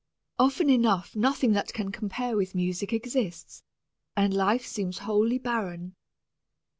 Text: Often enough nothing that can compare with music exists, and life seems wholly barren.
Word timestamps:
Often 0.39 0.71
enough 0.71 1.15
nothing 1.15 1.51
that 1.51 1.73
can 1.73 1.91
compare 1.91 2.35
with 2.35 2.55
music 2.55 2.91
exists, 2.91 3.61
and 4.17 4.33
life 4.33 4.65
seems 4.65 4.97
wholly 5.05 5.37
barren. 5.37 5.93